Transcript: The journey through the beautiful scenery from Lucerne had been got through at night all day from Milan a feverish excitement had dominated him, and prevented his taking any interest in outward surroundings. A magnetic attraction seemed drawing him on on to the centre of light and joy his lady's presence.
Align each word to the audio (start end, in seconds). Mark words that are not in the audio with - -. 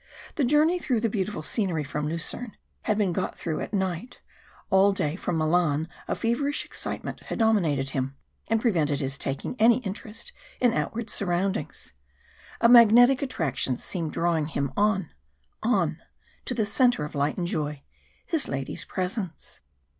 The 0.33 0.43
journey 0.43 0.79
through 0.79 1.01
the 1.01 1.11
beautiful 1.13 1.43
scenery 1.43 1.83
from 1.83 2.09
Lucerne 2.09 2.57
had 2.85 2.97
been 2.97 3.13
got 3.13 3.37
through 3.37 3.61
at 3.61 3.71
night 3.71 4.19
all 4.71 4.93
day 4.93 5.15
from 5.15 5.37
Milan 5.37 5.87
a 6.07 6.15
feverish 6.15 6.65
excitement 6.65 7.19
had 7.25 7.37
dominated 7.37 7.91
him, 7.91 8.15
and 8.47 8.59
prevented 8.59 8.99
his 8.99 9.19
taking 9.19 9.55
any 9.59 9.77
interest 9.81 10.31
in 10.59 10.73
outward 10.73 11.11
surroundings. 11.11 11.93
A 12.61 12.67
magnetic 12.67 13.21
attraction 13.21 13.77
seemed 13.77 14.11
drawing 14.11 14.47
him 14.47 14.71
on 14.75 15.11
on 15.61 16.01
to 16.45 16.55
the 16.55 16.65
centre 16.65 17.05
of 17.05 17.13
light 17.13 17.37
and 17.37 17.45
joy 17.45 17.83
his 18.25 18.47
lady's 18.47 18.85
presence. 18.85 19.59